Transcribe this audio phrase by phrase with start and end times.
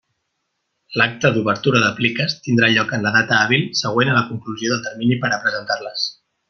[1.01, 4.85] L'acte d'obertura de pliques tindrà lloc en la data hàbil següent a la conclusió del
[4.91, 6.13] termini per a presentar-les.